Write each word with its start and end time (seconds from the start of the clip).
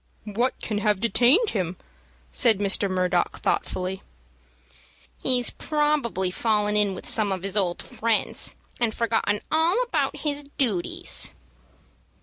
"What 0.25 0.59
can 0.61 0.79
have 0.79 0.99
detained 0.99 1.51
him?" 1.51 1.77
said 2.31 2.57
Mr. 2.57 2.89
Murdock, 2.89 3.37
thoughtfully. 3.41 4.01
"He's 5.19 5.51
probably 5.51 6.31
fallen 6.31 6.75
in 6.75 6.95
with 6.95 7.05
some 7.07 7.31
of 7.31 7.43
his 7.43 7.55
old 7.55 7.83
friends, 7.83 8.55
and 8.79 8.95
forgotten 8.95 9.41
all 9.51 9.79
about 9.83 10.17
his 10.21 10.41
duties." 10.57 11.33